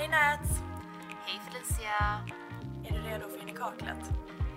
[0.00, 0.60] Hej Nats!
[1.26, 2.20] Hej Felicia!
[2.84, 4.10] Är du redo för in i kaklet?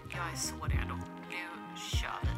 [0.10, 0.96] Jag är så redo.
[1.30, 2.30] Nu kör vi.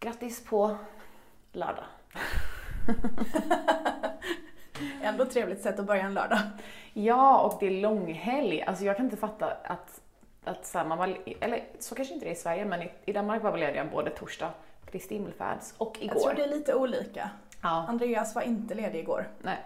[0.00, 0.76] Grattis på
[1.52, 1.84] lördag.
[5.02, 6.38] Ändå trevligt sätt att börja en lördag.
[6.92, 8.62] Ja, och det är långhelg.
[8.62, 10.00] Alltså jag kan inte fatta att,
[10.44, 12.92] att så här, man var, eller så kanske inte det är i Sverige, men i,
[13.04, 14.50] i Danmark var väl lediga både torsdag,
[14.90, 16.16] Kristi himmelfärds och igår.
[16.16, 17.30] Jag tror det är lite olika.
[17.62, 19.28] Ja, Andreas var inte ledig igår.
[19.42, 19.58] nej.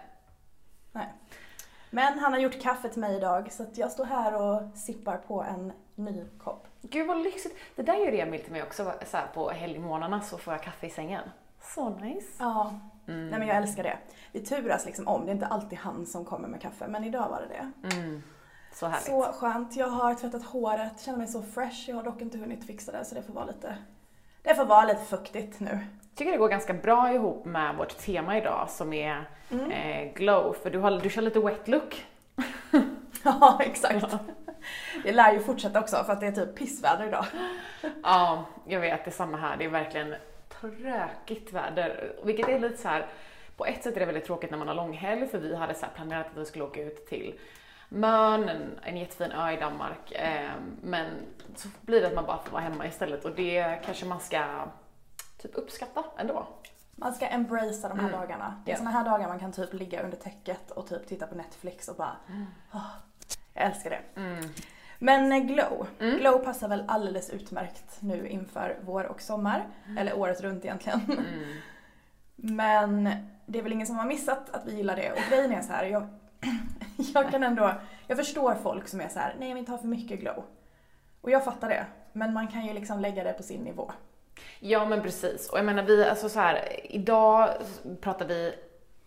[0.91, 1.07] Nej.
[1.89, 5.43] Men han har gjort kaffe till mig idag så jag står här och sippar på
[5.43, 6.67] en ny kopp.
[6.81, 7.57] Gud vad lyxigt.
[7.75, 10.87] Det där gör Emil till mig också, så här, på helgmorgnarna så får jag kaffe
[10.87, 11.21] i sängen.
[11.61, 12.27] Så nice.
[12.39, 12.73] Ja,
[13.05, 13.97] nej men jag älskar det.
[14.31, 17.29] Vi turas liksom om, det är inte alltid han som kommer med kaffe men idag
[17.29, 17.95] var det det.
[17.95, 18.23] Mm.
[18.73, 19.05] Så härligt.
[19.05, 19.75] Så skönt.
[19.75, 21.89] Jag har tvättat håret, känner mig så fresh.
[21.89, 23.77] Jag har dock inte hunnit fixa det så det får vara lite,
[24.43, 25.79] det får vara lite fuktigt nu.
[26.15, 29.71] Tycker det går ganska bra ihop med vårt tema idag som är Mm.
[29.71, 32.05] eh, glow, för du, har, du kör lite wet look.
[33.23, 34.05] Ja, exakt.
[35.03, 37.25] Det lär ju fortsätta också för att det är typ pissväder idag.
[38.03, 39.57] Ja, jag vet, det är samma här.
[39.57, 40.15] Det är verkligen
[40.49, 42.11] tråkigt väder.
[42.23, 43.05] Vilket är lite så här,
[43.57, 45.85] på ett sätt är det väldigt tråkigt när man har långhelg för vi hade så
[45.95, 47.39] planerat att vi skulle åka ut till
[47.89, 50.11] Mön, en, en jättefin ö i Danmark.
[50.11, 50.49] Eh,
[50.81, 51.05] men
[51.55, 54.43] så blir det att man bara får vara hemma istället och det kanske man ska
[55.41, 56.47] typ uppskatta ändå.
[56.95, 58.19] Man ska embracea de här Mm.
[58.21, 58.61] dagarna.
[58.65, 58.77] Det är Ja.
[58.77, 61.95] såna här dagar man kan typ ligga under täcket och typ titta på Netflix och
[61.95, 62.15] bara
[62.73, 62.87] "Åh,
[63.53, 64.19] jag älskar det.
[64.21, 64.43] Mm.
[64.99, 65.87] Men eh, glow.
[65.99, 66.17] Mm.
[66.17, 69.67] Glow passar väl alldeles utmärkt nu inför vår och sommar.
[69.97, 71.01] Eller året runt egentligen.
[71.09, 71.43] Mm.
[72.35, 73.09] Men
[73.45, 75.11] det är väl ingen som har missat att vi gillar det.
[75.11, 76.07] Och grejen är så här, jag,
[77.13, 77.73] jag kan ändå,
[78.07, 80.43] jag förstår folk som är så här, nej jag vill inte ha för mycket glow.
[81.21, 81.85] Och jag fattar det.
[82.13, 83.91] Men man kan ju liksom lägga det på sin nivå.
[84.59, 85.49] Ja men precis.
[85.49, 87.49] Och jag menar vi, alltså så här, idag
[88.01, 88.53] pratar vi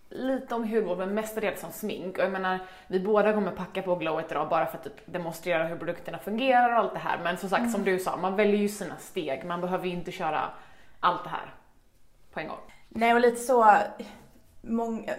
[0.08, 2.18] lite om hudvård men mestadels om smink.
[2.18, 5.64] Och jag menar, vi båda kommer packa på glowet idag bara för att typ demonstrera
[5.64, 7.18] hur produkterna fungerar och allt det här.
[7.22, 9.44] Men som sagt, som du sa, man väljer ju sina steg.
[9.44, 10.50] Man behöver ju inte köra
[11.00, 11.54] allt det här
[12.32, 12.60] på en gång.
[12.88, 13.76] Nej och lite så,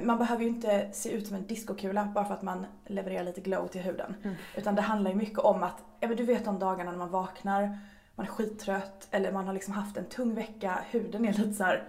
[0.01, 3.41] man behöver ju inte se ut som en diskokula bara för att man levererar lite
[3.41, 4.15] glow till huden.
[4.23, 4.35] Mm.
[4.55, 7.11] Utan det handlar ju mycket om att, ja men du vet de dagarna när man
[7.11, 7.79] vaknar,
[8.15, 11.63] man är skittrött eller man har liksom haft en tung vecka, huden är lite så
[11.63, 11.83] här,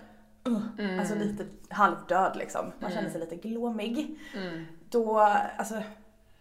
[0.49, 0.99] uh, Mm.
[0.99, 2.73] alltså lite halvdöd liksom.
[2.79, 4.19] Man känner sig lite glåmig.
[4.37, 4.67] Mm.
[4.91, 5.19] Då,
[5.59, 5.83] alltså,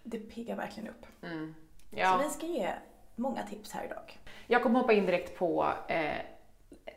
[0.04, 1.06] det piggar verkligen upp.
[1.24, 1.56] Mm.
[1.92, 2.22] Så Ja.
[2.24, 2.72] vi ska ge
[3.16, 4.20] många tips här idag.
[4.48, 6.16] Jag kommer hoppa in direkt på eh,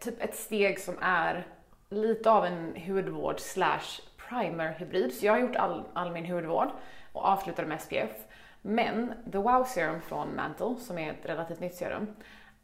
[0.00, 1.47] typ ett steg som är
[1.91, 5.15] lite av en hudvård slash primer hybrid.
[5.15, 6.69] Så jag har gjort all, all min hudvård
[7.12, 8.10] och avslutar med SPF.
[8.62, 12.06] Men The Wow Serum från Mantle, som är ett relativt nytt serum,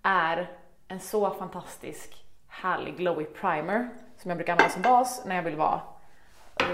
[0.04, 0.50] är
[0.88, 5.56] en så fantastisk härlig glowy primer som jag brukar använda som bas när jag vill
[5.56, 5.80] vara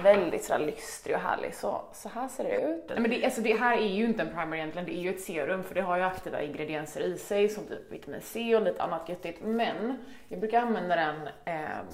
[0.03, 1.55] väldigt sådär lystrig och härlig.
[1.55, 2.85] Så, så här ser det ut.
[2.89, 5.11] Nej, men det, alltså det här är ju inte en primer egentligen, det är ju
[5.11, 8.63] ett serum för det har ju aktiva ingredienser i sig som typ vitamin C och
[8.63, 9.39] lite annat göttigt.
[9.43, 9.99] Men
[10.29, 11.87] jag brukar använda den ehm,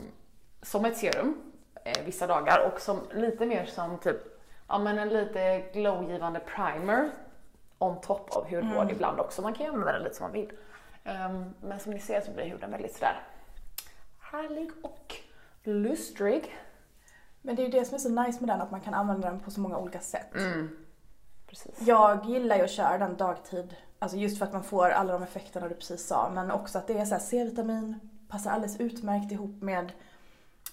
[0.63, 1.53] som ett serum
[1.85, 4.21] eh, vissa dagar och som lite mer som typ,
[4.69, 7.11] ja men en lite glowgivande primer
[7.79, 9.43] on top av hudvård ibland också.
[9.43, 10.53] Man kan ju använda den lite som man vill.
[11.07, 13.23] Ehm, men som ni ser så blir huden väldigt sådär
[14.33, 15.15] härlig och
[15.63, 16.57] lustrig.
[17.43, 19.31] Men det är ju det som är så nice med den, att man kan använda
[19.31, 20.33] den på så många olika sätt.
[21.47, 21.75] Precis.
[21.81, 25.23] Jag gillar ju att köra den dagtid, alltså just för att man får alla de
[25.23, 29.63] effekterna du precis sa, men också att det är så C-vitamin, passar alldeles utmärkt ihop
[29.63, 29.93] med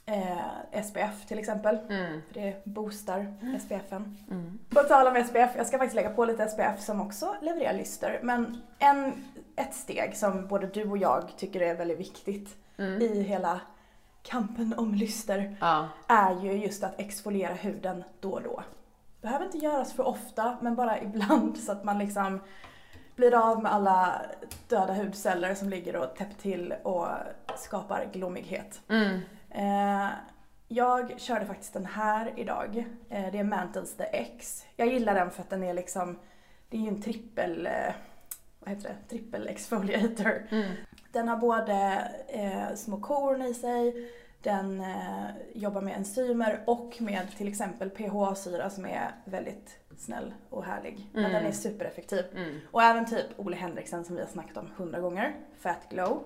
[0.05, 1.77] eh, SPF till exempel.
[1.89, 2.21] Mm.
[2.27, 4.17] För det boostar SPFen.
[4.31, 4.59] Mm.
[4.69, 8.19] På tal om SPF, jag ska faktiskt lägga på lite SPF som också levererar lyster.
[8.23, 9.13] Men en,
[9.55, 13.01] ett steg som både du och jag tycker är väldigt viktigt Mm.
[13.01, 13.61] i hela
[14.23, 15.87] kampen om lyster Ja.
[16.07, 18.63] är ju just att exfoliera huden då och då.
[19.21, 22.39] Behöver inte göras för ofta, men bara ibland så att man liksom
[23.15, 24.21] blir av med alla
[24.67, 27.07] döda hudceller som ligger och täpper till och
[27.55, 28.81] skapar glommighet.
[28.89, 29.19] Mm.
[29.53, 30.09] Eh,
[30.67, 32.85] jag körde faktiskt den här idag.
[33.09, 34.65] Eh, det är Mantles The X.
[34.75, 36.19] Jag gillar den för att den är liksom,
[36.69, 37.93] det är ju en trippel, eh,
[38.59, 40.47] vad heter det, trippel exfoliator.
[40.51, 40.71] Mm.
[41.11, 44.11] Den har både eh, små korn i sig,
[44.41, 50.63] den eh, jobbar med enzymer och med till exempel PHA-syra som är väldigt snäll och
[50.65, 51.09] härlig.
[51.13, 51.33] Men Mm.
[51.37, 52.25] den är supereffektiv.
[52.35, 52.59] Mm.
[52.71, 56.23] Och även typ Ole Henriksen som vi har snackat om hundra gånger, Fat Glow.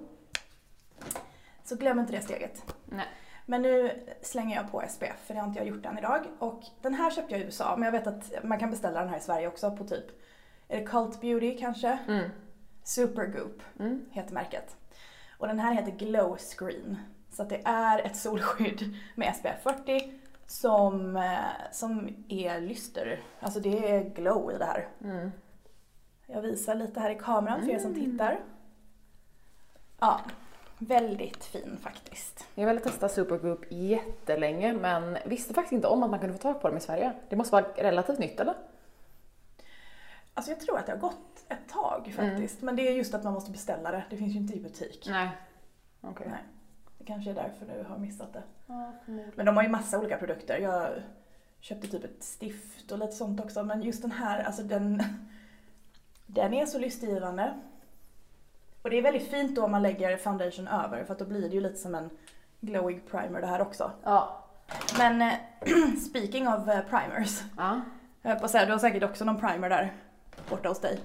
[1.68, 2.76] Så glöm inte det steget.
[2.86, 3.06] Nej.
[3.46, 3.92] Men nu
[4.22, 6.26] slänger jag på SPF för det har inte jag gjort än idag.
[6.40, 9.10] Och den här köpte jag i USA men jag vet att man kan beställa den
[9.10, 10.06] här i Sverige också på typ,
[10.68, 11.98] är det Cult Beauty kanske?
[12.08, 12.30] Mm.
[12.84, 14.06] Supergoop Mm.
[14.12, 14.76] heter märket.
[15.38, 16.98] Och den här heter Glow Screen.
[17.32, 20.14] Så det är ett solskydd med SPF 40
[20.46, 23.24] som, eh, som är lyster.
[23.40, 24.88] Alltså det är glow i det här.
[25.04, 25.32] Mm.
[26.26, 28.40] Jag visar lite här i kameran för er som tittar.
[30.00, 30.22] Ja,
[30.80, 32.48] väldigt fin faktiskt.
[32.56, 36.62] Jag ville testa Supergroup jättelänge men visste faktiskt inte om att man kunde få tag
[36.62, 37.14] på dem i Sverige.
[37.30, 38.56] Det måste vara relativt nytt eller?
[40.34, 42.62] Alltså jag tror att det har gått ett tag faktiskt.
[42.62, 44.04] Men det är just att man måste beställa det.
[44.10, 45.08] Det finns ju inte i butik.
[45.10, 45.30] Nej.
[46.02, 46.28] Okej.
[46.30, 46.44] Nej.
[46.98, 48.44] Det kanske är därför du har missat det.
[48.66, 48.94] Ja.
[49.36, 50.58] Men de har ju massa olika produkter.
[50.58, 50.90] Jag
[51.60, 53.64] köpte typ ett stift och lite sånt också.
[53.64, 55.04] Men just den här, alltså den,
[56.26, 57.54] den är så lystgivande.
[58.88, 61.42] Och det är väldigt fint då om man lägger foundation över för att då blir
[61.42, 62.10] det ju lite som en
[62.60, 63.92] glowing primer det här också.
[64.04, 64.44] Ja.
[64.98, 65.34] Men eh,
[66.10, 67.42] speaking of eh, primers.
[67.58, 67.82] Ja.
[68.22, 69.94] Jag på att säga, du har säkert också någon primer där
[70.50, 71.00] borta hos dig.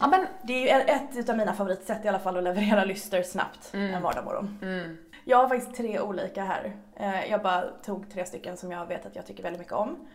[0.00, 3.22] ja men Det är ju ett utav mina favoritsätt i alla fall att leverera lyster
[3.22, 4.58] snabbt en vardagsmorgon.
[4.62, 4.96] mm.
[5.24, 6.76] Jag har faktiskt tre olika här.
[6.96, 10.08] Eh, Jag bara tog tre stycken som jag vet att jag tycker väldigt mycket om.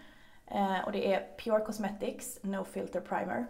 [0.85, 3.45] Och det är Pure Cosmetics No Filter Primer.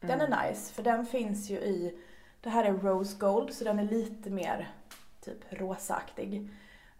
[0.00, 1.98] Den är nice för den finns ju i,
[2.42, 4.70] det här är Rose Gold så den är lite mer
[5.20, 6.50] typ rosaaktig.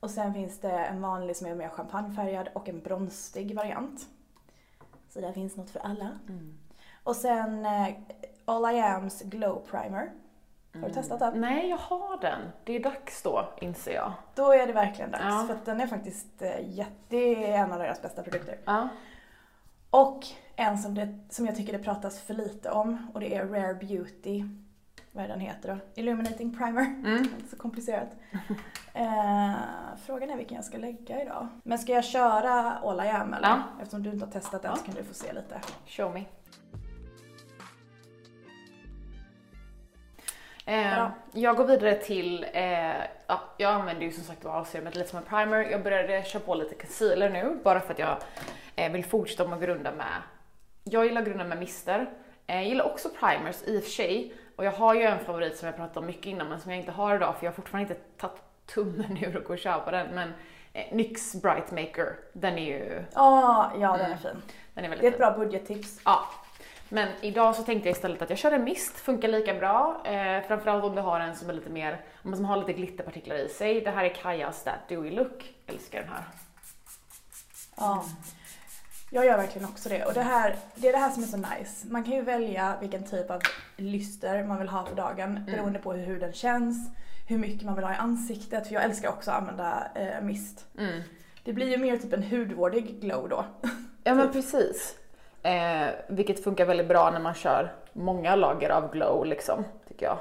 [0.00, 4.00] Och sen finns det en vanlig som är mer champagnefärgad och en bronstig variant.
[5.08, 6.08] Så där finns något för alla.
[7.02, 7.88] Och sen eh,
[8.44, 10.12] All I Am's Glow Primer.
[10.74, 11.40] Har du testat den?
[11.40, 12.40] Nej, jag har den.
[12.64, 14.12] Det är dags då, inser jag.
[14.34, 15.44] Då är det verkligen dags Ja.
[15.48, 18.58] för den är faktiskt eh, jätte, det är en av deras bästa produkter.
[18.64, 18.88] Ja.
[19.90, 23.46] Och en som, det, som jag tycker det pratas för lite om och det är
[23.46, 24.44] Rare Beauty.
[25.14, 26.00] Vad den heter då?
[26.00, 26.82] Illuminating Primer.
[26.82, 27.16] Mm.
[27.18, 28.08] Inte så komplicerat.
[28.94, 29.52] eh,
[30.06, 31.48] frågan är vilken jag ska lägga idag.
[31.64, 33.48] Men ska jag köra All I Am eller?
[33.48, 33.62] Ja.
[33.80, 34.76] Eftersom du inte har testat den Ja.
[34.76, 35.60] så kan du få se lite.
[35.86, 36.24] Show me.
[40.66, 42.94] Eh, jag går vidare till, eh,
[43.26, 45.58] ja, jag använder ju som sagt A-serumet lite som en primer.
[45.70, 48.16] Jag började köra på lite concealer nu bara för att jag
[48.76, 50.06] eh, vill fortsätta med att grunda med,
[50.84, 52.10] jag gillar att grunda med mister.
[52.46, 55.56] Eh, jag gillar också primers i och för sig och jag har ju en favorit
[55.56, 57.56] som jag pratat om mycket innan men som jag inte har idag för jag har
[57.56, 60.32] fortfarande inte tagit tummen ur och gå och köpa den men
[60.72, 64.42] eh, NYX Bright Maker, den är ju, Ah, ja, den är fin.
[64.74, 65.18] den är väldigt Det är ett fin.
[65.36, 66.00] bra budgettips.
[66.04, 66.28] Ja,
[66.88, 70.02] men idag så tänkte jag istället att jag kör en mist, funkar lika bra.
[70.04, 73.48] Eh, framförallt om du har en som är lite mer, som har lite glitterpartiklar i
[73.48, 73.80] sig.
[73.80, 76.24] Det här är Kajas That Dewy Look, älskar den här.
[77.76, 78.04] Ja.
[79.14, 80.04] Jag gör verkligen också det.
[80.04, 81.86] Och det, här, det är det här som är så nice.
[81.86, 83.40] Man kan ju välja vilken typ av
[83.76, 86.90] lyster man vill ha för dagen beroende på hur huden känns,
[87.28, 88.66] hur mycket man vill ha i ansiktet.
[88.66, 90.66] För jag älskar också att använda eh, mist.
[90.78, 91.02] Mm.
[91.44, 93.44] Det blir ju mer typ en hudvårdig glow då.
[94.04, 94.96] Ja men precis.
[95.42, 100.18] Eh, vilket funkar väldigt bra när man kör många lager av glow liksom, tycker jag.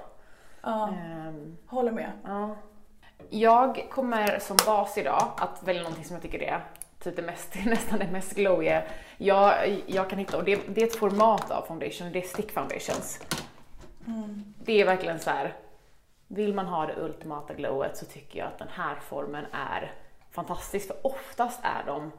[0.62, 2.12] Ja, Ehm, håller med.
[2.26, 2.56] Ja.
[3.30, 6.64] Jag kommer som bas idag att välja någonting som jag tycker är
[7.04, 8.84] typ det mest, nästan det mest glowiga
[9.18, 10.38] jag, jag kan hitta.
[10.38, 13.20] Och det, det är ett format av foundation, det är stick foundations.
[14.64, 15.54] Det är verkligen så här.
[16.28, 19.92] vill man ha det ultimata glowet så tycker jag att den här formen är
[20.32, 20.88] fantastisk.
[20.88, 22.12] För oftast är de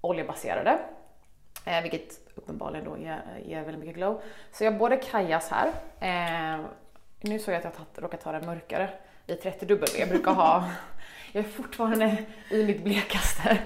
[0.00, 0.78] oljebaserade.
[1.64, 4.22] Eh, vilket uppenbarligen då ger, ger väldigt mycket glow.
[4.52, 5.68] Så jag har både Kajas här.
[6.00, 6.64] Eh,
[7.20, 8.90] nu såg jag att jag tagit- råkat ta den mörkare
[9.26, 9.88] i 30 dubbel.
[9.98, 10.70] Jag brukar ha,
[11.32, 12.16] jag är fortfarande
[12.50, 13.58] i mitt blekaste.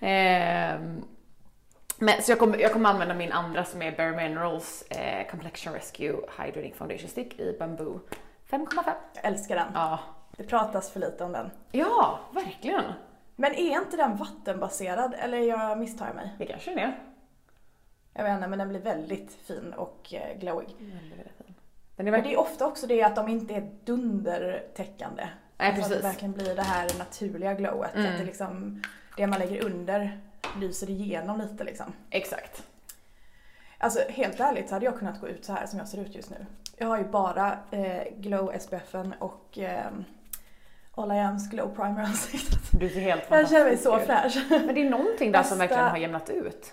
[0.00, 0.80] Eh,
[1.98, 5.72] men, så jag kommer, jag kommer använda min andra som är Bare Minerals eh, Complexion
[5.74, 8.00] Rescue Hydrating Foundation Stick i Bamboo
[8.50, 8.92] 5,5.
[9.14, 9.66] Jag älskar den.
[9.74, 9.98] Ja.
[10.36, 11.50] Det pratas för lite om den.
[11.72, 12.84] ja, verkligen.
[13.36, 16.34] Men är inte den vattenbaserad eller jag misstar mig?
[16.38, 16.98] Det kanske den är.
[18.12, 20.68] Jag vet inte men den blir väldigt fin och eh, glowig.
[20.78, 21.46] Väldigt, väldigt fin.
[21.46, 21.54] Den är
[21.96, 22.38] Men det verkligen...
[22.38, 25.28] är ofta också det att de inte är dundertäckande.
[25.58, 26.02] Nej, Alltså Att precis.
[26.02, 27.94] det verkligen blir det här naturliga glowet.
[27.94, 28.12] Mm.
[28.12, 28.82] Att det, liksom,
[29.16, 30.20] det man lägger under
[30.60, 31.92] lyser igenom lite liksom.
[32.10, 32.62] Exakt.
[33.78, 36.14] Alltså helt ärligt så hade jag kunnat gå ut så här som jag ser ut
[36.14, 36.46] just nu.
[36.76, 39.86] Jag har ju bara eh, Glow SPFen och eh,
[40.94, 42.60] All I Am's Glow Primer ansiktet.
[42.80, 44.06] Du ser helt Jag känner mig fantastisk så ut.
[44.06, 44.64] fräsch.
[44.66, 46.72] Men det är någonting där som Bästa- verkligen har jämnat ut.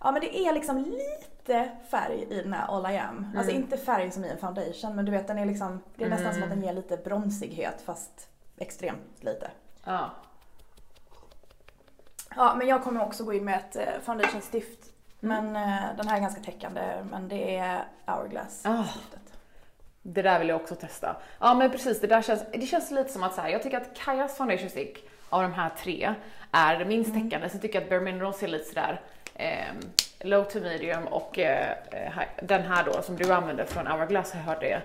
[0.00, 3.26] Ja men det är liksom lite färg i den här All I Am.
[3.36, 3.62] Alltså Mm.
[3.62, 6.34] inte färg som i en foundation men du vet den är liksom, det är nästan
[6.34, 8.28] som att den ger lite bronsighet fast
[8.58, 9.50] extremt lite.
[9.84, 10.10] Ja.
[12.36, 14.78] Ja men jag kommer också gå in med ett eh, foundationstift.
[15.22, 15.44] Mm.
[15.52, 18.84] Men eh, den här är ganska täckande men det är Hourglass Ah.
[18.84, 19.20] stiftet.
[20.02, 21.16] Det där vill jag också testa.
[21.40, 23.76] Ja men precis, det där känns, det känns lite som att så här, jag tycker
[23.76, 26.14] att Kajas foundation stick av de här tre
[26.52, 27.48] är minst täckande.
[27.48, 29.00] Sen tycker jag att Bare Minerals är lite sådär
[29.34, 29.76] ehm,
[30.20, 32.12] low to medium och eh, eh,
[32.42, 34.82] den här då som du använder från Hourglass har jag hört det.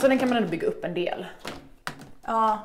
[0.00, 1.26] Så den kan man ändå bygga upp en del.
[2.22, 2.58] Ja,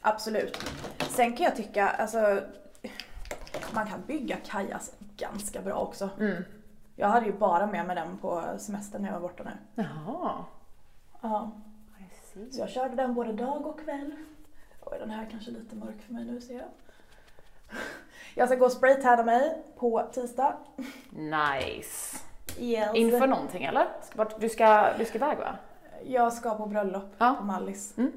[0.00, 0.58] absolut.
[0.98, 2.40] Sen kan jag tycka, alltså
[3.74, 6.10] man kan bygga kajas ganska bra också.
[6.20, 6.44] Mm.
[6.96, 9.82] Jag hade ju bara med mig den på semestern när jag var borta nu.
[9.82, 10.44] Jaha.
[11.20, 11.50] Ja,
[12.52, 14.12] så jag körde den både dag och kväll.
[14.80, 16.68] Oj, den här är kanske lite mörk för mig nu ser jag.
[18.34, 20.56] Jag ska gå och spraytanna mig på tisdag.
[21.10, 22.18] Nice.
[22.58, 22.94] Yes.
[22.94, 23.86] Inför någonting eller?
[24.38, 25.56] Du ska, du ska iväg va?
[26.06, 27.34] Jag ska på bröllop Ja.
[27.38, 27.98] på Mallis.
[27.98, 28.12] Mm.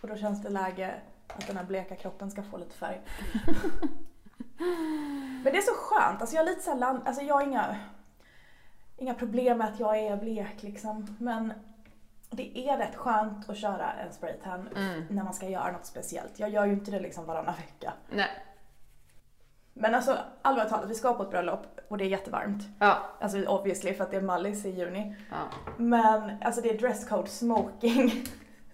[0.00, 0.94] Och då känns det läge
[1.28, 3.00] att den här bleka kroppen ska få lite färg.
[4.58, 7.76] Men det är så skönt, alltså jag har lite så land, alltså jag har inga,
[8.96, 11.16] inga problem med att jag är blek liksom.
[11.20, 11.52] Men
[12.30, 15.04] det är rätt skönt att köra en spraytan Mm.
[15.10, 16.38] när man ska göra något speciellt.
[16.38, 17.92] Jag gör ju inte det liksom varannan vecka.
[18.10, 18.28] Nej.
[19.72, 22.62] Men alltså allvarligt talat, vi ska på ett bröllop och det är jättevarmt.
[22.78, 22.98] Ja.
[23.20, 25.16] Alltså obviously för att det är Mallis i juni.
[25.30, 25.36] ja.
[25.76, 28.24] Men alltså det är dresscode smoking.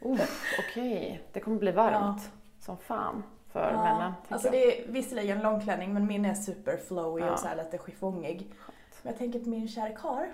[0.01, 0.21] Oh,
[0.59, 3.23] Okej, det kommer bli varmt som fan
[3.55, 4.13] för Ja, männen.
[4.29, 4.53] Alltså jag.
[4.53, 7.33] det är visserligen långklänning men min är super flowy Ja.
[7.33, 8.51] och så lite chiffongig.
[9.03, 10.27] Men jag tänker på min kära karl.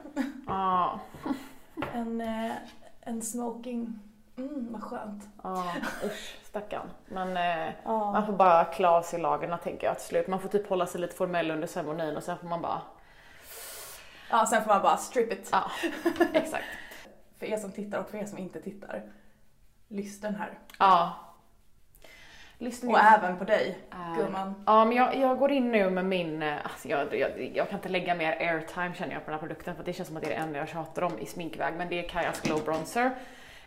[0.46, 1.00] Ja,
[1.94, 2.52] En, eh,
[3.00, 3.98] en smoking.
[4.36, 5.28] Mm, vad skönt.
[5.42, 5.64] ja,
[6.04, 6.90] usch stackarn.
[7.08, 8.12] Men eh, Ja.
[8.12, 10.28] man får bara klä av sig lagren tänker jag till slut.
[10.28, 12.80] Man får typ hålla sig lite formell under ceremonin och sen får man bara,
[14.30, 15.48] ja, sen får man bara strip it.
[15.52, 15.70] ja,
[16.32, 16.64] exakt.
[17.38, 19.02] För er som tittar och för er som inte tittar.
[19.88, 20.58] Lyssna här.
[20.78, 21.12] Ja.
[22.60, 23.04] Lyssna Och in.
[23.04, 24.54] även på dig, Äh, gumman.
[24.66, 27.78] Ja, men jag, jag går in nu med min, eh, alltså jag, jag, jag kan
[27.78, 30.22] inte lägga mer airtime känner jag på den här produkten för det känns som att
[30.22, 33.10] det är det enda jag tjatar om i sminkväg, men det är Kajas Glow Bronzer.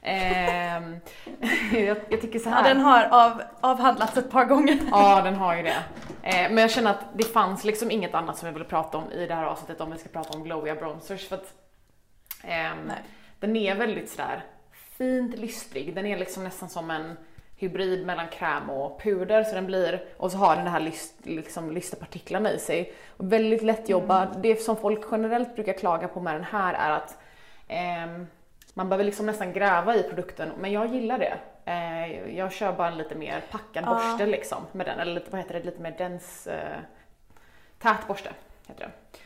[0.02, 0.96] Ehm,
[1.74, 2.64] jag, jag tycker så Ja, här.
[2.74, 4.78] den har av, avhandlats ett par gånger.
[4.92, 5.84] Ja, den har ju det.
[6.24, 9.12] Eh, men jag känner att det fanns liksom inget annat som jag ville prata om
[9.12, 11.54] i det här avsnittet om vi ska prata om glowiga bronzers för att
[12.44, 12.98] Nej.
[13.40, 14.44] den är väldigt sådär
[14.98, 15.96] fint lystrig.
[15.96, 17.18] Den är liksom nästan som en
[17.64, 21.14] hybrid mellan kräm och puder så den blir, och så har den det här lyst,
[21.24, 22.94] liksom lysterpartiklarna i sig.
[23.18, 24.40] Och väldigt lättjobbad.
[24.42, 27.18] Det som folk generellt brukar klaga på med den här är att
[27.68, 28.28] ehm,
[28.74, 31.34] man behöver liksom nästan gräva i produkten, men jag gillar det.
[31.66, 33.94] Eh, jag kör bara en lite mer packad Ja.
[33.94, 36.78] borste liksom med den, eller lite, vad heter det, lite mer dens, eh,
[37.80, 38.30] tät borste
[38.68, 39.18] heter det.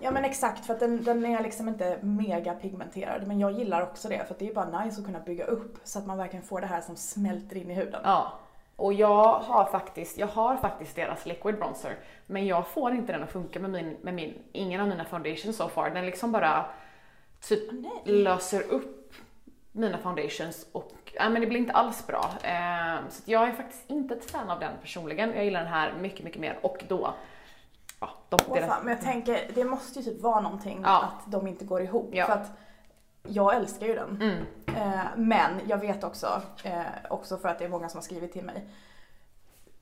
[0.00, 3.26] Ja men exakt, för att den, den är liksom inte mega pigmenterad.
[3.26, 5.98] Men jag gillar också det, för det är bara nice att kunna bygga upp så
[5.98, 8.00] att man verkligen får det här som smälter in i huden.
[8.04, 8.32] Ja.
[8.76, 11.96] Och jag har faktiskt, jag har faktiskt deras liquid bronzer,
[12.26, 15.56] men jag får inte den att funka med min, med min, ingen av mina foundations
[15.56, 15.90] so far.
[15.90, 16.66] Den liksom bara
[17.40, 18.22] typ Nej.
[18.22, 19.12] löser upp
[19.72, 22.30] mina foundations och ja, men det blir inte alls bra.
[22.42, 25.32] Eh, så jag är faktiskt inte ett fan av den personligen.
[25.34, 27.14] Jag gillar den här mycket, mycket mer och då,
[28.06, 31.02] ja, de, Åh, deras, fan, men jag tänker, det måste ju typ vara någonting Ja.
[31.02, 32.08] att de inte går ihop.
[32.12, 32.26] Ja.
[32.26, 32.50] För att
[33.22, 34.10] jag älskar ju den.
[34.22, 34.44] mm,
[34.76, 38.32] Eh, men jag vet också, eh, också för att det är många som har skrivit
[38.32, 38.68] till mig.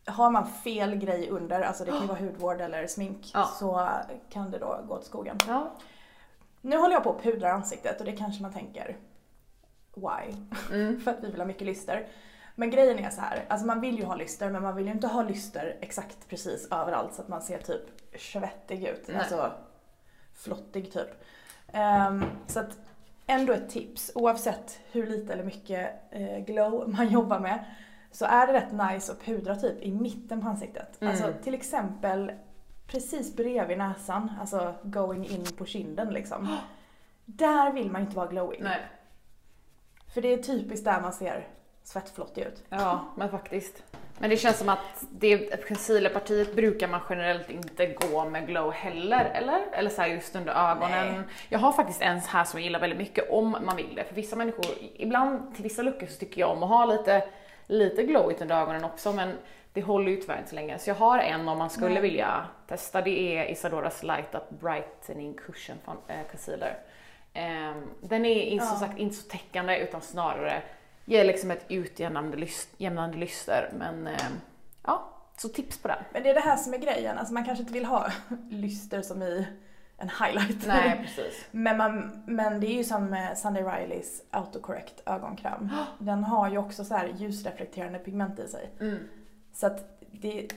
[0.07, 3.45] Har man fel grej under, alltså det kan ju vara hudvård eller smink, Ja.
[3.45, 3.89] så
[4.31, 5.39] kan det då gå åt skogen.
[6.61, 8.97] Nu håller jag på att pudra ansiktet och det kanske man tänker,
[9.95, 10.35] why?
[10.73, 12.07] mm, för att vi vill ha mycket lyster.
[12.55, 14.93] Men grejen är så här, alltså man vill ju ha lyster men man vill ju
[14.93, 17.83] inte ha lyster exakt precis överallt så att man ser typ
[18.19, 19.05] svettig ut.
[19.09, 19.17] Nej.
[19.17, 19.53] Alltså
[20.35, 21.25] flottig typ.
[21.73, 22.79] Ehm, så att
[23.27, 27.65] ändå ett tips, oavsett hur lite eller mycket eh, glow man jobbar med,
[28.11, 31.01] så är det rätt nice att pudra typ i mitten på ansiktet.
[31.01, 31.11] Mm.
[31.11, 32.33] Alltså till exempel
[32.87, 36.57] precis bredvid näsan, alltså going in på kinden liksom.
[37.25, 38.63] Där vill man inte vara glowing.
[38.63, 38.81] nej.
[40.15, 41.49] För det är typiskt där man ser
[41.85, 42.63] svettflottig ut.
[42.69, 43.83] Ja, men faktiskt.
[44.19, 49.25] Men det känns som att det concealerpartiet brukar man generellt inte gå med glow heller,
[49.25, 49.61] eller?
[49.73, 51.13] Eller så här just under ögonen.
[51.13, 51.21] Nej.
[51.49, 54.05] Jag har faktiskt en här som jag gillar väldigt mycket om man vill det.
[54.05, 57.25] För vissa människor, ibland till vissa lookar så tycker jag om att ha lite,
[57.67, 59.39] lite glowigt under ögonen också, men
[59.73, 60.79] det håller ju tyvärr inte så länge.
[60.79, 62.03] Så jag har en om man skulle Nej.
[62.03, 66.79] vilja testa, det är Isadoras Light Up Brightening Cushion från, eh, Concealer.
[67.33, 68.87] Ehm, den är inte, som Ja.
[68.87, 70.63] sagt inte så täckande utan snarare
[71.05, 73.71] ger liksom ett utjämnande lyst, jämnande lyster.
[73.79, 74.41] Men ehm,
[74.83, 76.05] ja, så tips på den.
[76.13, 78.13] Men det är det här som är grejen, alltså man kanske inte vill ha
[78.51, 79.47] lyster som i
[79.97, 80.67] en highlight.
[80.67, 81.45] Nej, precis.
[81.51, 85.69] men, man, men det är ju som Sunday Rileys autocorrect ögonkräm.
[85.99, 88.71] Den har ju också så här ljusreflekterande pigment i sig.
[88.81, 89.09] Mm.
[89.53, 90.49] Så att det,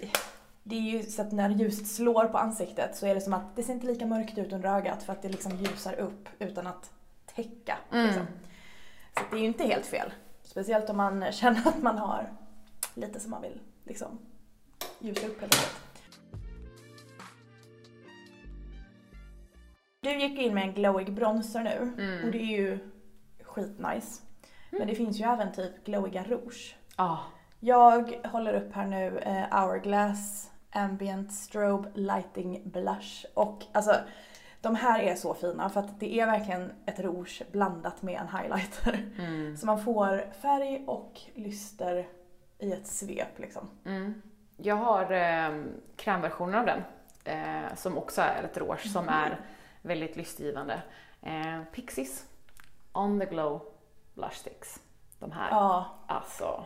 [0.64, 3.56] det är ju så att när ljuset slår på ansiktet så är det som att
[3.56, 6.68] det ser inte lika mörkt ut under ögat för att det liksom ljusar upp utan
[6.68, 6.92] att
[7.36, 7.78] täcka.
[7.92, 8.06] Mm.
[8.06, 8.26] Liksom.
[9.14, 10.12] Så det är ju inte helt fel.
[10.56, 12.34] Speciellt om man känner att man har
[12.94, 14.20] lite som man vill liksom
[15.00, 15.76] ljusa upp helt enkelt.
[20.02, 22.26] Du gick in med en glowig bronzer nu Mm.
[22.26, 22.80] och det är ju
[23.44, 24.22] skitnice.
[24.72, 26.76] Men det finns ju även typ glowiga rouge.
[26.98, 27.20] Ja.
[27.60, 33.26] Jag håller upp här nu eh, Hourglass Ambient Strobe Lighting Blush.
[33.34, 33.96] Och alltså,
[34.66, 38.38] de här är så fina för att det är verkligen ett rouge blandat med en
[38.38, 39.06] highlighter.
[39.18, 39.58] Mm.
[39.58, 42.08] Så man får färg och lyster
[42.60, 43.70] i ett svep liksom.
[43.86, 44.22] Mm.
[44.58, 45.64] Jag har eh,
[45.96, 46.84] krämversionen av den
[47.24, 49.40] eh, som också är ett rouge som är
[49.82, 50.82] väldigt lystgivande.
[51.22, 52.26] Eh, Pixies
[52.92, 53.62] On the Glow
[54.14, 54.80] Blush Sticks.
[55.20, 55.50] De här.
[55.52, 56.66] Ja, Alltså.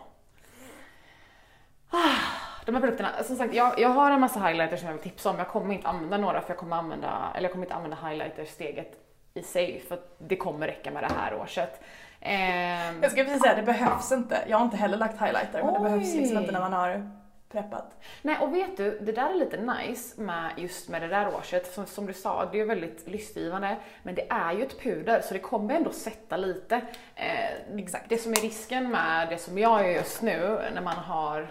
[1.90, 5.04] Ah, de här produkterna, som sagt jag, jag har en massa highlighters som jag vill
[5.04, 5.38] tipsa om.
[5.38, 8.50] Jag kommer inte använda några för jag kommer använda, eller jag kommer inte använda highlighters
[8.50, 8.92] steget
[9.34, 11.82] i sig för att det kommer räcka med det här årset.
[12.22, 14.38] Ehm, jag ska precis säga det behövs inte.
[14.48, 17.19] Jag har inte heller lagt highlighter men det behövs liksom inte när man har
[17.52, 17.98] preppat.
[18.22, 21.74] Nej och vet du, det där är lite nice med just med det där årset.
[21.74, 23.78] Som, som du sa, det är väldigt lystgivande.
[24.04, 26.82] Men det är ju ett puder så det kommer ändå sätta lite.
[27.16, 28.10] Eh, Exakt.
[28.10, 31.42] Det som är risken med det som jag gör just nu när man har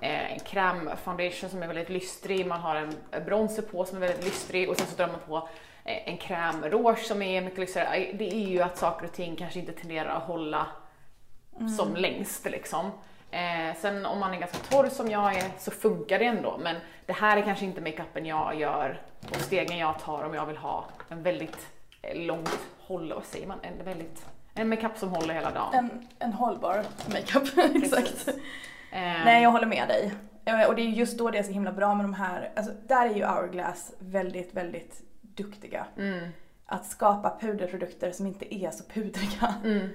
[0.00, 4.24] eh, en krämfoundation som är väldigt lystrig, man har en bronzer på som är väldigt
[4.24, 5.48] lystrig och sen så drar man på
[5.84, 7.96] eh, en kräm rouge som är mycket lystrigare.
[7.96, 10.66] Eh, Det är ju att saker och ting kanske inte tenderar att hålla
[11.78, 12.90] som längst liksom.
[13.30, 16.76] Eh, sen om man är ganska torr som jag är så funkar det ändå men
[17.06, 20.56] det här är kanske inte makeupen jag gör och stegen jag tar om jag vill
[20.56, 21.66] ha en väldigt
[22.02, 25.74] eh, långt håll, vad säger man, en väldigt, en makeup som håller hela dagen.
[25.74, 28.28] En, en hållbar makeup, exakt.
[28.28, 28.34] Eh,
[29.00, 30.12] Nej, jag håller med dig.
[30.44, 32.72] Eh, Och det är just då det är så himla bra med de här, alltså
[32.86, 35.86] där är ju Hourglass väldigt, väldigt duktiga.
[35.98, 36.28] mm,
[36.66, 39.54] Att skapa puderprodukter som inte är så pudriga.
[39.64, 39.88] mm,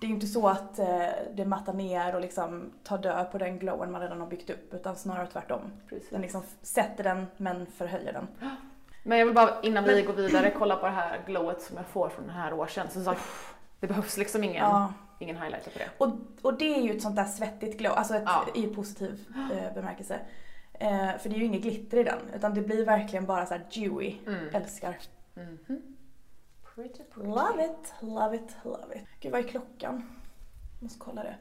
[0.00, 3.38] Det är ju inte så att eh, det mattar ner och liksom tar död på
[3.38, 5.60] den glowen man redan har byggt upp utan snarare tvärtom.
[5.88, 6.10] precis.
[6.10, 8.26] Den liksom sätter den men förhöjer den.
[9.02, 11.86] Men jag vill bara innan vi går vidare kolla på det här glowet som jag
[11.86, 12.90] får från den här årsen.
[12.90, 13.20] Som sagt,
[13.80, 14.92] det behövs liksom ingen, Ja.
[15.18, 15.88] ingen highlighter på det.
[15.98, 16.08] Och,
[16.42, 18.44] och det är ju ett sånt där svettigt glow, alltså ett, Ja.
[18.54, 20.18] i positiv eh, bemärkelse.
[20.72, 23.54] Eh, för det är ju inget glitter i den utan det blir verkligen bara så
[23.54, 24.14] här dewy.
[24.26, 24.54] Mm.
[24.54, 24.96] Älskar.
[25.34, 25.82] Mhm.
[26.74, 27.28] Pretty, pretty.
[27.28, 29.04] Love it, love it, love it.
[29.20, 30.02] Gud vad är klockan?
[30.80, 31.34] Måste kolla det.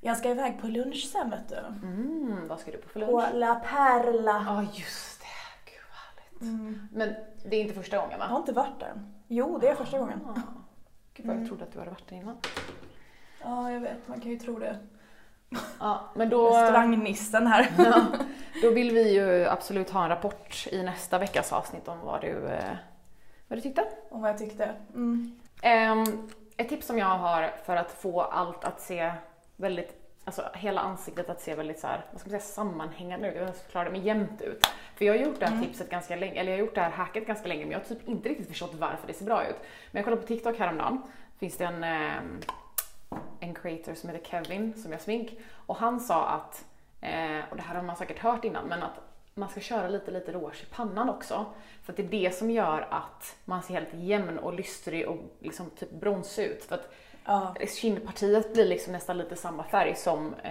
[0.00, 1.56] Jag ska iväg på lunch sen vet du.
[1.56, 3.34] Mm, vad ska du på för På lunch?
[3.34, 4.44] La Perla.
[4.46, 5.26] Ja, just det.
[5.70, 6.42] Gud vad härligt.
[6.60, 6.88] Mm.
[6.92, 7.14] Men
[7.50, 8.24] det är inte första gången Jag va?
[8.24, 8.92] har inte varit där.
[9.28, 10.20] Jo, det är första gången.
[10.26, 10.40] Ah.
[11.14, 11.48] Gud vad jag Mm.
[11.48, 12.36] trodde att du hade varit där innan.
[13.42, 14.08] Ja, jag vet.
[14.08, 14.78] Man kan ju tro det.
[15.80, 17.72] Ja, men då, Restaurangnissen här.
[17.78, 18.06] ja,
[18.62, 22.48] då vill vi ju absolut ha en rapport i nästa veckas avsnitt om vad du,
[22.48, 22.76] eh,
[23.52, 23.84] vad du tyckte.
[24.10, 24.74] Om vad jag tyckte.
[24.94, 25.40] Mm.
[25.62, 29.12] Ehm, ett tips som jag har för att få allt att se
[29.56, 33.34] väldigt, alltså hela ansiktet att se väldigt så här, vad ska man säga, sammanhängande ut,
[33.34, 34.66] jag vet inte förklara det, men jämnt ut.
[34.96, 35.64] För jag har gjort det här Mm.
[35.66, 37.84] tipset ganska länge, eller jag har gjort det här hacket ganska länge, men jag har
[37.84, 39.56] typ inte riktigt förstått varför det ser bra ut.
[39.90, 41.02] Men jag kollade på TikTok häromdagen,
[41.38, 42.40] finns det en, ehm,
[43.40, 45.30] en creator som heter Kevin som gör smink,
[45.66, 46.64] och han sa att,
[47.00, 49.00] eh, och det här har man säkert hört innan, men att
[49.34, 51.46] man ska köra lite, lite rouge i pannan också.
[51.82, 55.18] För att det är det som gör att man ser helt jämn och lystrig och
[55.40, 56.64] liksom typ bronsig ut.
[56.64, 56.92] För att
[57.24, 57.54] Ja.
[57.68, 60.50] kindpartiet blir liksom nästan lite samma färg som eh,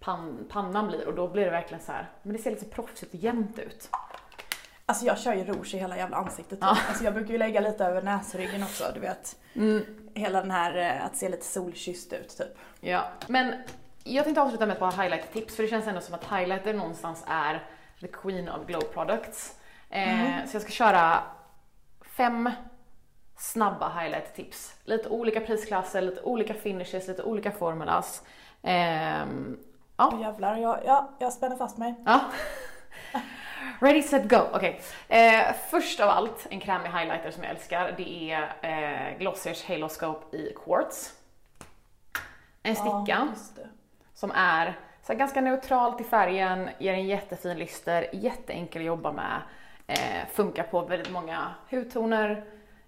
[0.00, 3.14] pan, pannan blir och då blir det verkligen så här, men det ser lite proffsigt
[3.14, 3.88] och jämnt ut.
[4.86, 6.58] Alltså jag kör ju rouge i hela jävla ansiktet.
[6.62, 6.76] Ja.
[6.88, 9.36] Alltså jag brukar ju lägga lite över näsryggen också, du vet.
[10.14, 12.58] Hela den här eh, att se lite solkysst ut typ.
[12.80, 13.04] Ja.
[13.28, 13.54] Men
[14.04, 17.24] jag tänkte avsluta med ett par highlight-tips för det känns ändå som att highlighter någonstans
[17.26, 17.62] är
[18.02, 19.56] the queen of glow products.
[19.90, 21.22] Eh, Så jag ska köra
[22.16, 22.50] fem
[23.36, 24.74] snabba highlight-tips.
[24.84, 28.22] Lite olika prisklasser, lite olika finishes, lite olika formulas.
[28.62, 29.58] Ehm,
[29.96, 30.18] ja.
[30.20, 31.94] Jävlar, jag, ja, jag spänner fast mig.
[32.06, 32.20] Ja.
[33.80, 34.40] Ready, set, go.
[34.52, 34.80] Okej.
[35.08, 38.42] Eh, först av allt, en krämig highlighter som jag älskar, det är
[39.12, 41.12] eh, Glossiers Halo Scope i Quartz.
[42.62, 43.68] En sticka det.
[44.14, 49.12] som är så här, ganska neutralt i färgen, ger en jättefin lyster, jätteenkel att jobba
[49.12, 49.42] med,
[49.86, 52.44] eh, funkar på väldigt många hudtoner,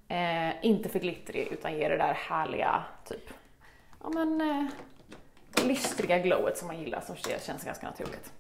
[0.09, 3.31] eh, inte för glittrig utan ger det där härliga typ,
[4.03, 8.33] ja men eh, lystriga glowet som man gillar som känns ganska naturligt.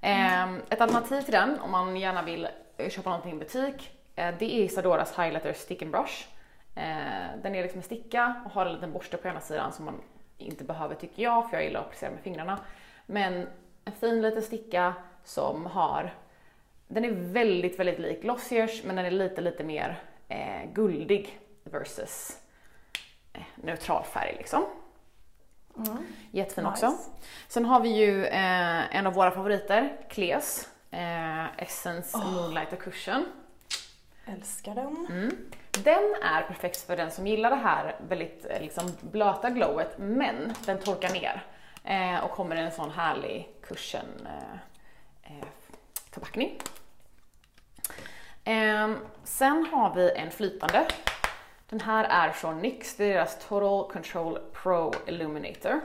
[0.00, 4.34] Eh, ett alternativ till den om man gärna vill eh, köpa någonting i butik, eh,
[4.38, 6.26] det är Isadoras Highlighter Stick and Brush.
[6.74, 9.84] Eh, den är liksom en sticka och har en liten borste på ena sidan som
[9.84, 10.00] man
[10.38, 12.58] inte behöver tycker jag, för jag gillar att applicera med fingrarna.
[13.06, 13.46] Men
[13.84, 16.14] en fin liten sticka som har,
[16.88, 22.38] den är väldigt, väldigt lik Glossiers men den är lite, lite mer eh, guldig versus
[23.32, 24.64] eh, neutral färg liksom.
[25.76, 26.06] Mm.
[26.30, 26.86] Jättefin Nice.
[26.86, 26.98] också.
[27.48, 30.68] Sen har vi ju eh, en av våra favoriter, Cleos.
[30.90, 33.26] Eh, Essence Moonlighter Cushion.
[34.26, 35.06] Älskar den.
[35.10, 35.36] Mm.
[35.84, 40.52] Den är perfekt för den som gillar det här väldigt eh, liksom, blöta glowet, men
[40.66, 41.44] den torkar ner
[41.86, 44.54] eh, och kommer i en sån härlig kursen eh,
[45.22, 45.46] eh,
[46.10, 46.58] förpackning.
[48.44, 48.90] Eh,
[49.24, 50.86] sen har vi en flytande.
[51.68, 55.80] Den här är från NYX, det är deras Total Control Pro Illuminator.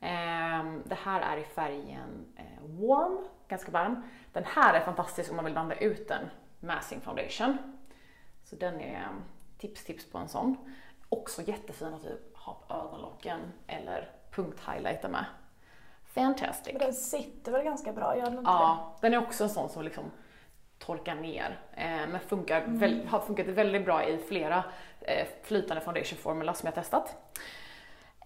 [0.00, 4.02] Ehm, det här är i färgen eh, Warm, ganska varm.
[4.32, 7.58] Den här är fantastisk om man vill blanda ut den med sin foundation.
[8.44, 9.22] Så den är ehm,
[9.58, 10.56] tips tips på en sån.
[11.08, 15.24] Också jättefin att typ ha på ögonlocken eller punkthighlighta med.
[16.14, 16.76] Fantastic.
[16.78, 19.84] Den sitter väl ganska bra, gör den inte Ja, den är också en sån som
[19.84, 20.10] liksom
[20.78, 21.60] torkar ner.
[21.76, 24.64] Eh, men funkar väl, har funkat väldigt bra i flera
[25.00, 27.34] eh, flytande foundation formula som jag testat.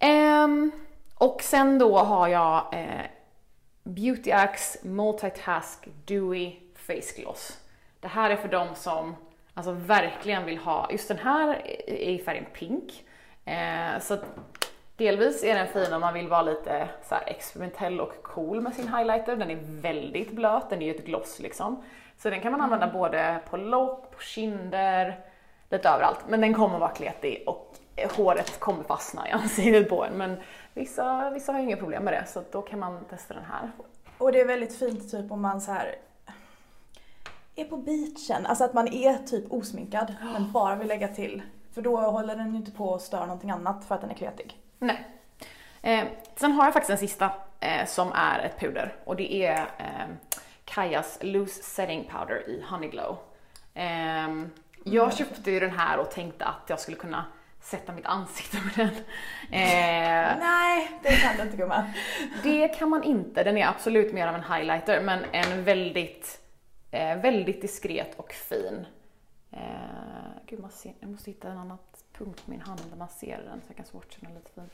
[0.01, 0.71] Ehm,
[1.15, 3.05] och sen då har jag eh,
[3.83, 7.59] Beauty Axe Multitask Dewy Face Gloss.
[7.99, 9.15] Det här är för dem som
[9.53, 13.03] alltså verkligen vill ha, just den här är i färgen pink.
[14.01, 14.17] Så
[14.97, 18.87] delvis är den fin om man vill vara lite så experimentell och cool med sin
[18.87, 19.35] highlighter.
[19.35, 21.83] Den är väldigt blöt, den är ju ett gloss liksom.
[22.17, 25.19] Så den kan man använda både på lock, på kinder,
[25.69, 26.19] lite överallt.
[26.27, 27.75] Men den kommer vara kletig och
[28.17, 30.13] håret kommer fastna i ansiktet på en.
[30.13, 30.37] Men
[30.73, 33.71] vissa, vissa har inga problem med det så då kan man testa den här.
[34.17, 35.95] Och det är väldigt fint typ om man så här
[37.55, 41.41] är på beachen, alltså att man är typ osminkad men bara vill lägga till.
[41.73, 44.15] För då håller den ju inte på att störa någonting annat för att den är
[44.15, 44.64] kletig.
[44.79, 45.07] Nej.
[45.81, 46.03] Eh,
[46.35, 50.07] sen har jag faktiskt en sista eh, som är ett puder och det är eh,
[50.65, 53.17] Kajas Loose Setting Powder i Honeyglow.
[53.73, 54.27] Eh,
[54.83, 57.25] jag köpte ju den här och tänkte att jag skulle kunna
[57.61, 58.95] sätta mitt ansikte med den.
[59.51, 61.83] Eh, Nej, det kan du inte gumman.
[62.43, 66.39] det kan man inte, den är absolut mer av en highlighter men en väldigt,
[66.91, 68.85] eh, väldigt diskret och fin.
[69.51, 69.59] Eh,
[70.45, 71.77] gud, man ser, jag måste hitta en annan
[72.17, 74.73] punkt på min hand där man ser den så jag kan swatcha den lite fint.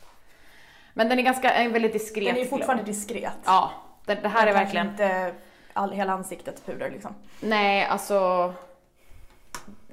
[0.94, 3.38] Men den är ganska, en väldigt diskret Den är fortfarande diskret.
[3.46, 3.72] Ja,
[4.06, 5.34] det, det här är Kanske verkligen, inte
[5.74, 7.16] all, hela ansiktet puder liksom.
[7.42, 8.54] nej alltså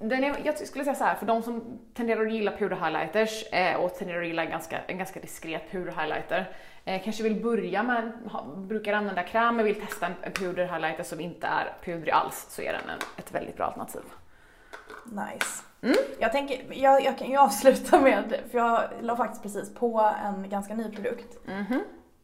[0.00, 3.52] den är, jag skulle säga så här, för de som tenderar att gilla puder highlighters
[3.52, 6.52] eh, och tenderar att gilla en ganska, en ganska diskret puder highlighter,
[6.84, 10.64] eh, kanske vill börja med, ha, brukar använda kräm men vill testa en, en puder
[10.66, 14.02] highlighter som inte är pudrig alls, så är den en, ett väldigt bra alternativ.
[15.04, 15.67] Nice.
[15.82, 15.96] Mm.
[16.18, 20.48] Jag, tänker, jag, jag kan ju avsluta med, för jag la faktiskt precis på en
[20.48, 21.46] ganska ny produkt.
[21.46, 21.80] Mhm.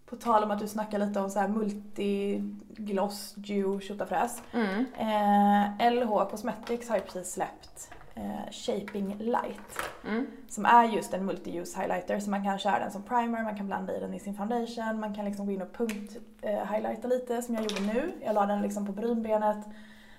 [0.06, 4.42] På tal om att du snackar lite om så här multigloss, dew, tjotafräs.
[4.52, 4.86] Mm.
[4.98, 9.80] Eh, LH Cosmetics har ju precis släppt eh, Shaping Light.
[10.06, 10.26] Mm.
[10.48, 13.66] Som är just en multi-use highlighter så man kan köra den som primer, man kan
[13.66, 17.08] blanda i den i sin foundation, man kan liksom gå in och punkt eh, highlighta
[17.08, 18.12] lite som jag gjorde nu.
[18.24, 19.66] Jag la den liksom på brynbenet,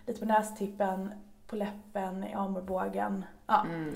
[0.06, 1.12] lite på nästippen,
[1.48, 3.26] på läppen, i armbågen.
[3.48, 3.66] Ja.
[3.66, 3.94] Mm.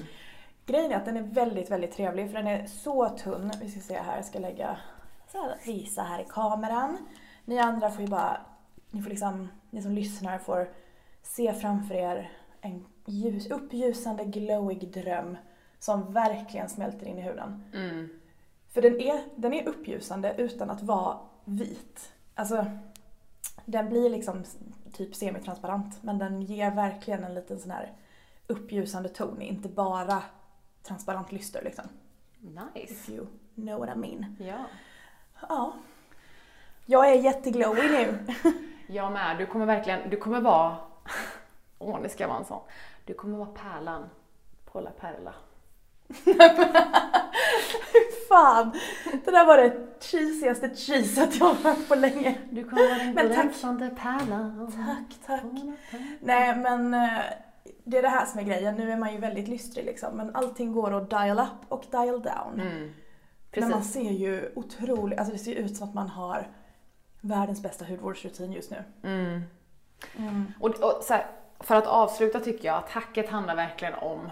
[0.66, 3.52] Grejen är att den är väldigt, väldigt trevlig för den är så tunn.
[3.62, 4.78] Vi ska se här, jag ska lägga,
[5.32, 6.98] så här, visa här i kameran.
[7.46, 8.42] Ni andra får ju bara,
[8.92, 10.70] ni får liksom, ni som lyssnar får
[11.22, 12.32] se framför er
[12.62, 15.38] en ljus, uppljusande glowig dröm
[15.80, 17.64] som verkligen smälter in i huden.
[17.74, 18.10] Mm.
[18.74, 22.14] För den är, den är uppljusande utan att vara vit.
[22.36, 22.66] Alltså,
[23.66, 24.44] den blir liksom
[24.94, 27.94] typ semitransparent men den ger verkligen en liten sån här
[28.48, 30.24] uppljusande ton, inte bara
[30.84, 31.86] transparent lyster liksom.
[32.40, 32.94] Nice.
[32.94, 33.26] If you
[33.56, 34.36] know what I mean.
[34.40, 34.66] Ja.
[35.50, 35.74] Ja.
[36.86, 38.26] Jag är jätteglowy nu.
[38.88, 39.38] Jag med.
[39.38, 40.78] Du kommer verkligen, du kommer vara,
[41.80, 42.62] åh det ska vara en sån.
[43.06, 44.10] Du kommer vara pärlan
[44.66, 45.34] på La Perla.
[48.40, 48.72] Fan!
[49.26, 52.38] Det där var det cheesigaste cheeset jag har hört på länge.
[52.52, 53.36] Du kommer vara tack.
[53.36, 54.72] glänsande pärlan.
[54.86, 55.52] Tack, tack.
[56.20, 57.20] Nej men eh,
[57.84, 58.76] det är det här som är grejen.
[58.76, 62.22] Nu är man ju väldigt lystrig liksom men allting går att dial up och dial
[62.22, 62.60] down.
[62.62, 62.92] Mm.
[63.56, 66.48] Men man ser ju otroligt, alltså det ser ut som att man har
[67.22, 68.84] världens bästa hudvårdsrutin just nu.
[69.04, 69.42] Mm.
[70.18, 70.54] Mm.
[70.60, 71.26] Och, och så här,
[71.60, 74.30] för att avsluta tycker jag att hacket handlar verkligen om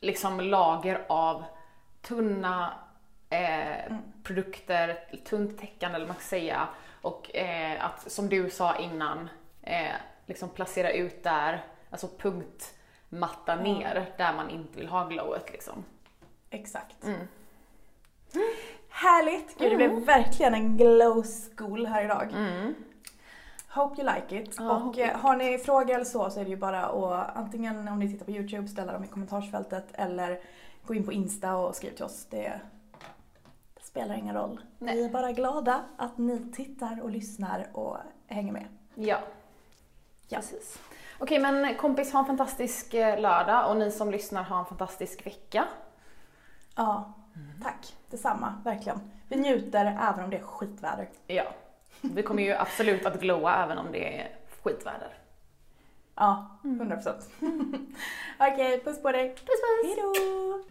[0.00, 1.44] liksom lager av
[2.02, 2.72] tunna
[3.30, 6.68] eh, produkter, tunt täckande eller man ska säga.
[7.02, 9.28] Och eh, att som du sa innan,
[9.62, 9.94] eh,
[10.26, 15.84] liksom placera ut där, alltså punktmatta ner där man inte vill ha glowet liksom.
[16.50, 17.04] Exakt.
[17.04, 17.26] Mm.
[18.88, 19.58] Härligt!
[19.58, 21.24] Gud, det blev verkligen en glow
[21.56, 22.32] school här idag.
[22.32, 22.74] Mm.
[23.68, 24.56] Hope you like it.
[24.58, 27.88] Ja, och eh, har ni frågor eller så så är det ju bara att antingen
[27.88, 30.40] om ni tittar på Youtube ställa dem i kommentarsfältet eller
[30.86, 32.26] gå in på Insta och skriv till oss.
[32.30, 32.60] Det
[33.90, 34.60] spelar ingen roll.
[34.78, 34.96] Nej.
[34.96, 38.66] Vi är bara glada att ni tittar och lyssnar och hänger med.
[38.94, 39.18] Ja.
[40.28, 40.38] Ja.
[40.38, 40.78] Precis.
[41.18, 45.26] Okej, men kompis, ha en fantastisk eh, lördag och ni som lyssnar, ha en fantastisk
[45.26, 45.64] vecka.
[46.76, 47.12] Ja,
[47.62, 47.96] tack.
[48.10, 49.00] Detsamma, verkligen.
[49.28, 51.08] Vi njuter även om det är skitväder.
[51.26, 51.44] Ja.
[52.00, 54.28] Vi kommer ju absolut att glowa även om det är
[54.62, 55.18] skitväder.
[56.14, 57.14] Ja, 100%.
[58.38, 59.28] Okej, puss på dig.
[59.28, 59.96] Puss puss!
[59.96, 60.64] Hejdå!